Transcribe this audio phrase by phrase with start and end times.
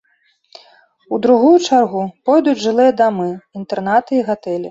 [1.17, 3.29] У другую чаргу пойдуць жылыя дамы,
[3.63, 4.59] інтэрнаты і гатэлі.